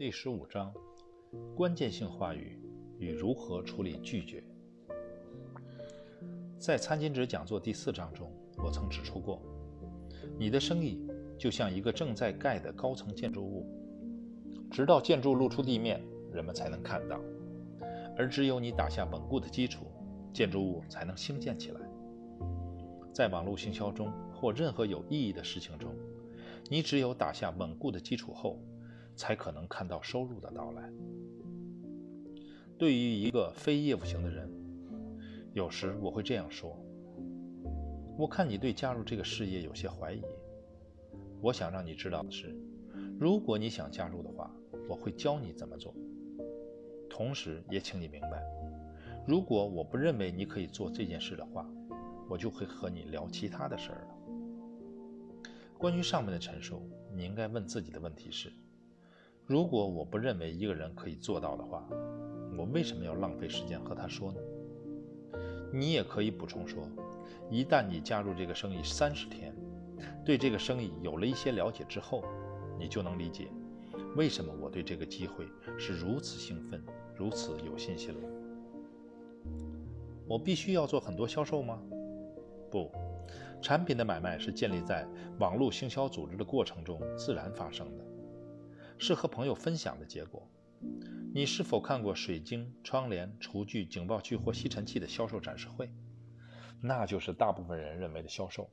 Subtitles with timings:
[0.00, 0.72] 第十五章：
[1.54, 2.58] 关键性话语
[2.98, 4.42] 与如何处理拒绝。
[6.58, 8.32] 在餐巾纸讲座第四章中，
[8.64, 9.42] 我曾指出过，
[10.38, 11.06] 你的生意
[11.38, 13.66] 就像一个正在盖的高层建筑物，
[14.70, 17.18] 直到建筑露出地面，人们才能看到；
[18.16, 19.84] 而只有你打下稳固的基础，
[20.32, 21.80] 建筑物才能兴建起来。
[23.12, 25.94] 在网络行销中或任何有意义的事情中，
[26.70, 28.58] 你只有打下稳固的基础后。
[29.16, 30.90] 才可能看到收入的到来。
[32.78, 34.50] 对于一个非业务型的人，
[35.52, 36.78] 有时我会这样说
[38.16, 40.22] ：“我看你对加入这个事业有些怀疑。
[41.42, 42.56] 我想让你知道的是，
[43.18, 44.50] 如果你想加入的话，
[44.88, 45.94] 我会教你怎么做。
[47.10, 48.42] 同时也请你明白，
[49.26, 51.68] 如果我不认为你可以做这件事的话，
[52.28, 54.14] 我就会和你聊其他的事儿了。
[55.76, 58.50] 关于上面的陈述，你应该问自己的问题是。”
[59.50, 61.84] 如果我不认为一个人可以做到的话，
[62.56, 64.38] 我为什么要浪费时间和他说呢？
[65.72, 66.84] 你也可以补充说，
[67.50, 69.52] 一旦你加入这个生意三十天，
[70.24, 72.22] 对这个生意有了一些了解之后，
[72.78, 73.48] 你就能理解
[74.14, 75.44] 为什么我对这个机会
[75.76, 76.80] 是如此兴奋、
[77.16, 78.28] 如此有信心了。
[80.28, 81.82] 我必须要做很多销售吗？
[82.70, 82.88] 不，
[83.60, 85.04] 产品的买卖是建立在
[85.40, 88.04] 网络行销组织的过程中自然发生的。
[89.02, 90.46] 是和朋友分享的结果。
[91.32, 95.90] 你是否看过水晶、窗帘、厨具、警报器或吸尘器的销售展示会？
[96.82, 98.70] 那就是大部分人认为的销售。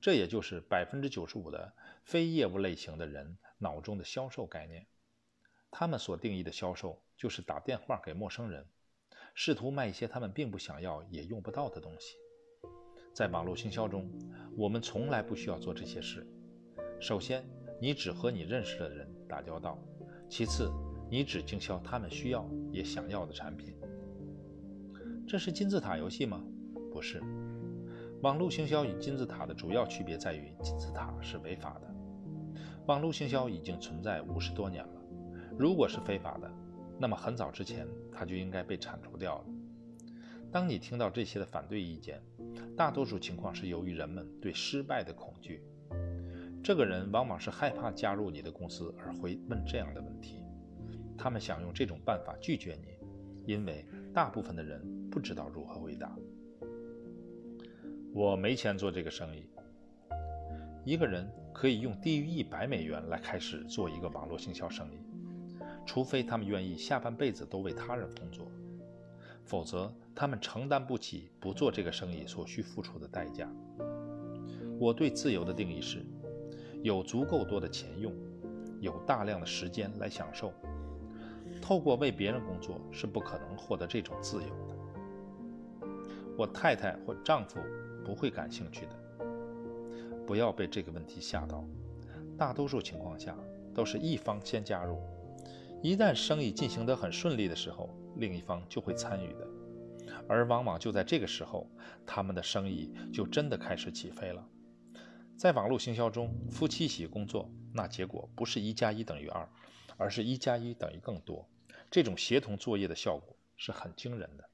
[0.00, 4.86] 这也就是百分之九十五的非业务类型的人脑中的销售概念。
[5.72, 8.64] 他们所定义的销售就是打电话给陌生人，
[9.34, 12.14] 试图卖一些他们并不想要也用不到的东西。
[13.12, 14.08] 在网络行销中，
[14.56, 16.24] 我们从来不需要做这些事。
[17.00, 17.44] 首先，
[17.80, 19.78] 你只和你认识的人打交道。
[20.28, 20.70] 其次，
[21.08, 23.74] 你只经销他们需要也想要的产品。
[25.26, 26.44] 这是金字塔游戏吗？
[26.92, 27.22] 不是。
[28.20, 31.90] 网络行销与金字塔的主要区别在于，金字塔是违法的。
[32.84, 35.02] 网络行销已经存在五十多年了。
[35.58, 36.50] 如果是非法的，
[36.98, 39.44] 那么很早之前它就应该被铲除掉了。
[40.50, 42.20] 当你听到这些的反对意见，
[42.76, 45.64] 大多数情况是由于人们对失败的恐惧。
[46.62, 50.40] 这个人往往是害怕加入你的公司而会问这样的问题。
[51.18, 53.84] 他们想用这种办法拒绝你，因为
[54.14, 54.80] 大部分的人
[55.10, 56.16] 不知道如何回答。
[58.14, 59.44] 我没钱做这个生意。
[60.84, 64.98] 一个人可以用低于一百美元来开始做一个网络行销生意，
[65.84, 68.46] 除非他们愿意下半辈子都为他人工作，
[69.44, 73.52] 否则他们承担不起不做这个生意所需付出的代价。
[74.78, 76.06] 我对自由的定义是。
[76.82, 78.12] 有足够多的钱用，
[78.80, 80.52] 有大量的时间来享受。
[81.60, 85.88] 透过为别人工作是不可能获得这种自由的。
[86.36, 87.60] 我太太或丈夫
[88.04, 89.26] 不会感兴趣的。
[90.26, 91.64] 不要被这个问题吓到。
[92.36, 93.36] 大多数情况下
[93.74, 94.98] 都是一方先加入。
[95.82, 99.46] 一旦生意进行得很顺利的时候，另一方就会参与的。
[100.26, 101.68] 而往往就在这个时候，
[102.06, 104.44] 他们的生意就真的开始起飞了。
[105.42, 109.48] 在网络行销中，夫妻一起工作，那结果不是一加一等于二，
[109.96, 111.50] 而是一加一等于更多。
[111.90, 114.48] 这种协同作业的效果是很惊人的。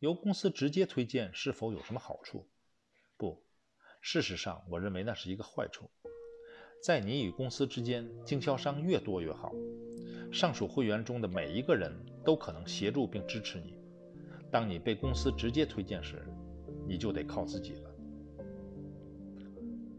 [0.00, 2.46] 由公司直接推荐是否有什么好处？
[3.16, 3.42] 不，
[4.02, 5.90] 事实上，我认为那是一个坏处。
[6.84, 9.50] 在你与公司之间，经销商越多越好。
[10.30, 11.90] 上述会员中的每一个人
[12.22, 13.74] 都可能协助并支持你。
[14.50, 16.22] 当你被公司直接推荐时，
[16.86, 17.91] 你就得靠自己了。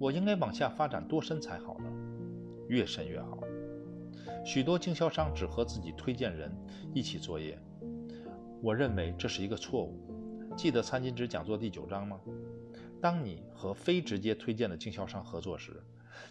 [0.04, 1.90] 我应该往下发展多深才好呢？
[2.68, 3.40] 越深越好。
[4.44, 6.52] 许多经销商只和自己推荐人
[6.94, 7.58] 一起作业，
[8.62, 9.98] 我认为这是一个错误。
[10.58, 12.20] 记得餐巾纸讲座第九章吗？
[13.00, 15.82] 当你和非直接推荐的经销商合作时，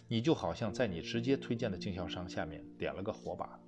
[0.07, 3.59] 你就好像在你直接推荐的经销商下面点了个火把。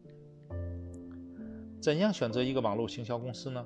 [1.82, 3.66] 怎样选择一个网络行销公司呢？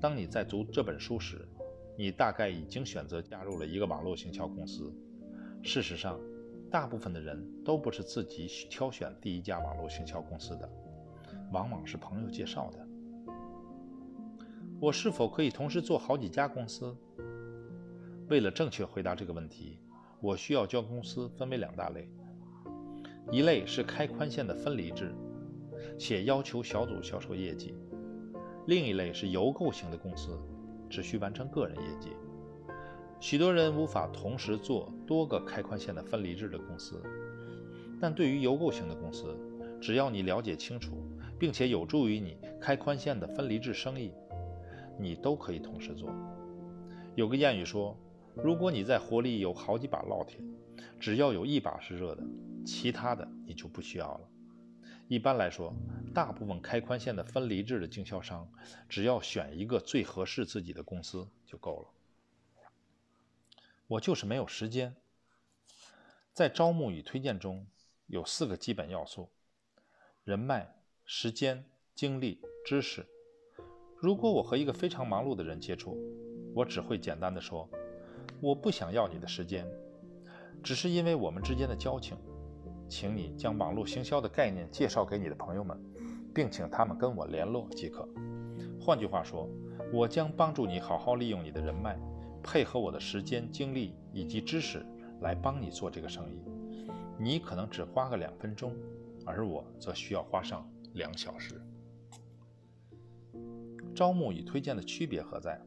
[0.00, 1.48] 当你在读这本书时。
[1.96, 4.92] 你大概已经选择加入了一个网络行销公司。
[5.62, 6.20] 事实上，
[6.70, 10.68] 大部分的人都不是自己挑选第一家网络行销公司的，
[11.52, 12.86] 往往是朋友介绍的。
[14.80, 16.94] 我是否可以同时做好几家公司？
[18.28, 19.78] 为了正确回答这个问题，
[20.20, 22.08] 我需要将公司分为两大类：
[23.30, 25.14] 一类是开宽线的分离制，
[25.98, 27.74] 且要求小组销售业绩；
[28.66, 30.38] 另一类是邮购型的公司。
[30.88, 32.10] 只需完成个人业绩。
[33.20, 37.02] 许多人无法同时做多个开宽线的分离制的公司，
[38.00, 39.34] 但对于邮购型的公司，
[39.80, 40.92] 只要你了解清楚，
[41.38, 44.12] 并且有助于你开宽线的分离制生意，
[44.98, 46.10] 你都可以同时做。
[47.14, 47.96] 有个谚语说，
[48.34, 50.38] 如果你在火里有好几把烙铁，
[51.00, 52.22] 只要有一把是热的，
[52.66, 54.20] 其他的你就不需要了。
[55.08, 55.74] 一般来说，
[56.14, 58.50] 大部分开宽线的分离制的经销商，
[58.88, 61.88] 只要选一个最合适自己的公司就够了。
[63.86, 64.96] 我就是没有时间。
[66.32, 67.66] 在招募与推荐中
[68.06, 69.28] 有四个基本要素：
[70.24, 70.74] 人脉、
[71.04, 71.64] 时间、
[71.94, 73.06] 精力、知识。
[73.96, 75.96] 如果我和一个非常忙碌的人接触，
[76.54, 77.68] 我只会简单的说
[78.40, 79.66] ：“我不想要你的时间，
[80.62, 82.16] 只是因为我们之间的交情。”
[82.88, 85.78] 请你将网络行销的概念介绍给你的朋友们，
[86.34, 88.08] 并请他们跟我联络即可。
[88.80, 89.48] 换句话说，
[89.92, 91.98] 我将帮助你好好利用你的人脉，
[92.42, 94.84] 配合我的时间、精力以及知识
[95.20, 96.42] 来帮你做这个生意。
[97.18, 98.74] 你可能只花个两分钟，
[99.24, 101.60] 而我则需要花上两小时。
[103.94, 105.60] 招募与推荐的区别何在？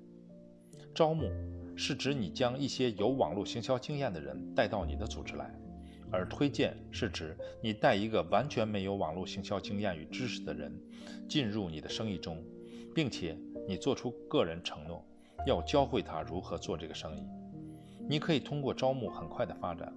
[0.94, 1.30] 招募
[1.76, 5.54] 是指你将一些有网络行销经验的人带到你的组织来。
[6.12, 10.72] 而推荐是指你带一个完全没有网络行销经验与知识的人
[11.28, 12.44] 进入你的生意中，
[12.96, 13.38] 并且
[13.68, 15.04] 你做出个人承诺，
[15.46, 17.24] 要教会他如何做这个生意。
[18.10, 19.94] 你可以通过招募很快的发展，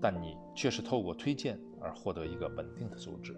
[0.00, 3.34] 但你却是透过推荐而获得一个稳定的组织。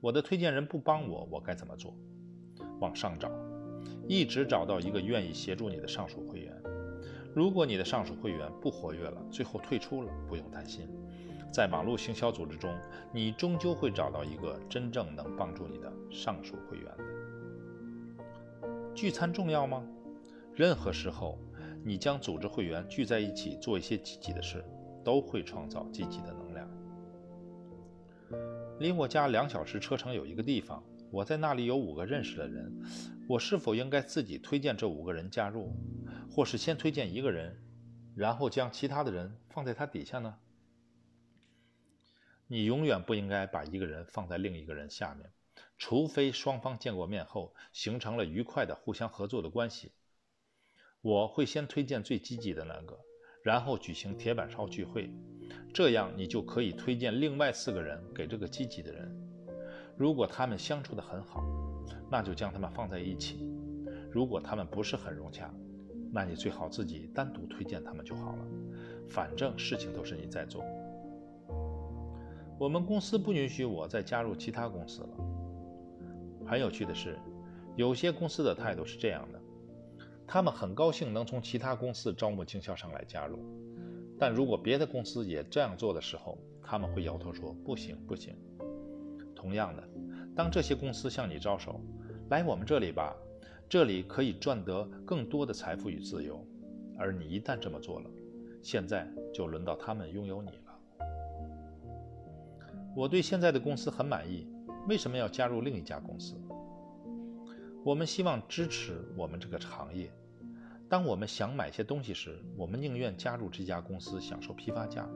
[0.00, 1.96] 我的推荐人不帮我，我该怎么做？
[2.78, 3.28] 往上找，
[4.08, 6.61] 一直找到一个愿意协助你的上属会员。
[7.34, 10.86] 如果你的上属会员不活跃了，最后退出了，不用担心，
[11.50, 12.76] 在网络行销组织中，
[13.10, 17.04] 你终究会找到一个真正能帮助你的上属会员的。
[18.94, 19.82] 聚餐重要吗？
[20.54, 21.38] 任何时候，
[21.82, 24.62] 你将组织会员聚在一起做一些积极的事，
[25.02, 26.68] 都会创造积极的能量。
[28.78, 32.70] 离我家两小时车程有一个地方，我在那里有五个认识的人，
[33.26, 35.72] 我是否应该自己推荐这五个人加入？
[36.34, 37.62] 或是先推荐一个人，
[38.16, 40.38] 然后将其他的人放在他底下呢？
[42.46, 45.30] 你永远不应该把一个人放在另一个人下面，
[45.76, 49.92] 除非双方见过面后形成了愉快的互相合作的关系。
[51.02, 52.98] 我会先推荐最积极的那个，
[53.42, 55.10] 然后举行铁板烧聚会，
[55.74, 59.14] 这样你就可以推荐另外四个人给这个积极的人。
[59.98, 61.44] 如果他们相处的很好，
[62.10, 63.36] 那就将他们放在一起；
[64.10, 65.52] 如果他们不是很融洽，
[66.14, 68.44] 那你最好自己单独推荐他们就好了，
[69.08, 70.62] 反正事情都是你在做。
[72.58, 75.08] 我们公司不允许我再加入其他公司了。
[76.46, 77.18] 很有趣的是，
[77.76, 79.40] 有些公司的态度是这样的：
[80.26, 83.38] 他们很高兴能从其他公司招募经销商来加入，
[84.18, 88.36] 但如果别的公司也这样做的时候，他们会摇头说不行不行。
[89.34, 89.82] 同样的，
[90.36, 91.80] 当这些公司向你招手，
[92.28, 93.16] 来我们这里吧。
[93.72, 96.46] 这里可以赚得更多的财富与自由，
[96.98, 98.10] 而你一旦这么做了，
[98.62, 101.06] 现在就轮到他们拥有你了。
[102.94, 104.46] 我对现在的公司很满意，
[104.86, 106.34] 为什么要加入另一家公司？
[107.82, 110.10] 我们希望支持我们这个行业。
[110.86, 115.08] 当我们想买些东西时，我们宁愿加入这家公司享受批发价，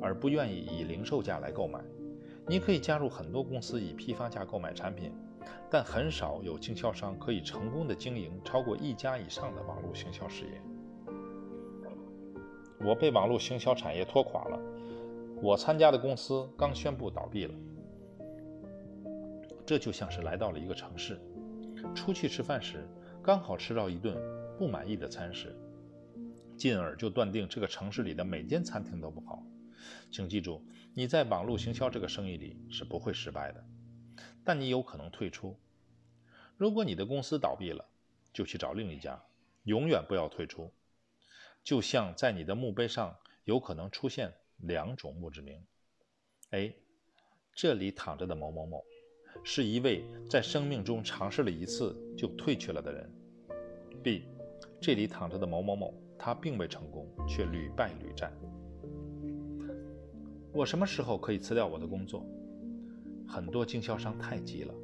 [0.00, 1.78] 而不愿意以零售价来购买。
[2.46, 5.12] 你可以加入很多公司以批发价购买产品。
[5.70, 10.62] 但很少有经销商可以成功的经营超过一家以上的网络行销事业。
[12.80, 14.58] 我被网络行销产业拖垮了。
[15.42, 17.54] 我参加的公司刚宣布倒闭了。
[19.66, 21.20] 这就像是来到了一个城市，
[21.94, 22.88] 出去吃饭时
[23.22, 24.16] 刚好吃到一顿
[24.58, 25.54] 不满意的餐食，
[26.56, 29.44] 进而就断定这个城市里的每间餐厅都不好。
[30.10, 30.62] 请记住，
[30.94, 33.64] 你在网络行销这个生意里是不会失败的。
[34.48, 35.54] 但你有可能退出。
[36.56, 37.84] 如果你的公司倒闭了，
[38.32, 39.22] 就去找另一家，
[39.64, 40.72] 永远不要退出。
[41.62, 43.14] 就像在你的墓碑上
[43.44, 45.62] 有可能出现两种墓志铭
[46.52, 46.74] ：A，
[47.52, 48.82] 这里躺着的某某某，
[49.44, 53.06] 是一位在生命中尝试了一次就退却了的人
[54.02, 54.22] ；B，
[54.80, 58.32] 这里躺着的某某某，他并未成功，却屡败屡战。
[60.54, 62.26] 我什么时候可以辞掉我的工作？
[63.28, 64.74] 很多经销商太急了，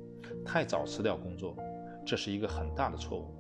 [0.45, 1.57] 太早辞掉工作，
[2.05, 3.35] 这是一个很大的错误，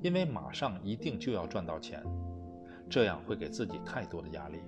[0.00, 2.02] 因为马上一定就要赚到钱，
[2.88, 4.58] 这样会给自己太多的压力。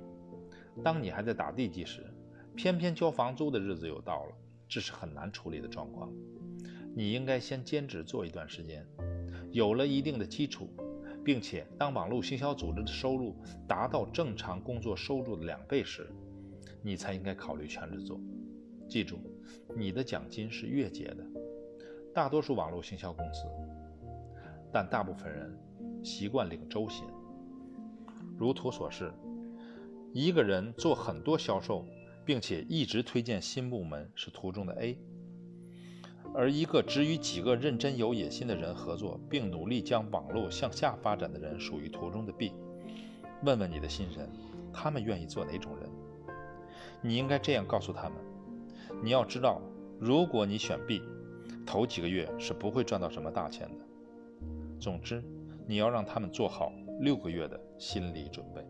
[0.83, 2.05] 当你还在打地基时，
[2.55, 4.33] 偏偏交房租的日子又到了，
[4.69, 6.13] 这是很难处理的状况。
[6.95, 8.87] 你应该先兼职做一段时间，
[9.51, 10.69] 有了一定的基础，
[11.25, 13.35] 并且当网络行销组织的收入
[13.67, 16.09] 达到正常工作收入的两倍时，
[16.83, 18.21] 你才应该考虑全职做。
[18.89, 19.19] 记住，
[19.77, 21.25] 你的奖金是月结的。
[22.15, 23.47] 大多数网络行销公司，
[24.73, 25.59] 但大部分人
[26.03, 27.05] 习惯领周薪。
[28.37, 29.13] 如图所示，
[30.13, 31.85] 一个人做很多销售，
[32.25, 34.99] 并且一直推荐新部门是图中的 A，
[36.35, 42.53] 而一个只与几个认真有野心的人合作，并努力将网络向下发展的人属于图中的 B。
[43.43, 44.29] 问问你的新人，
[44.73, 45.89] 他们愿意做哪种人？
[47.03, 48.19] 你应该这样告诉他们：
[49.05, 49.61] 你要知道，
[50.01, 51.03] 如果你选 B。
[51.67, 53.85] 头几个月是不会赚到什么大钱的。
[54.81, 55.23] 总之，
[55.67, 58.63] 你要让他们做好六个月的心理准备。